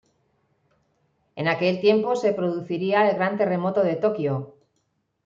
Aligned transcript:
En 1.35 1.47
aquel 1.47 1.79
tiempo 1.79 2.15
se 2.15 2.33
produciría 2.33 3.07
el 3.07 3.15
gran 3.17 3.37
terremoto 3.37 3.83
de 3.83 3.97
Tokio. 3.97 4.55